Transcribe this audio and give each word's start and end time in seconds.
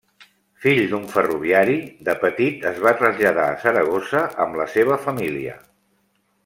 Fill 0.61 0.79
d'un 0.93 1.03
ferroviari, 1.11 1.75
de 2.07 2.15
petit 2.23 2.65
es 2.71 2.81
va 2.87 2.95
traslladar 3.03 3.47
a 3.51 3.61
Saragossa 3.67 4.25
amb 4.47 4.61
la 4.63 4.71
seva 4.77 4.99
família. 5.09 5.59